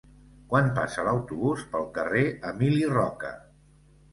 Quan 0.53 0.69
passa 0.77 1.03
l'autobús 1.07 1.65
pel 1.75 1.85
carrer 1.99 2.25
Emili 2.53 2.83
Roca? 2.99 3.35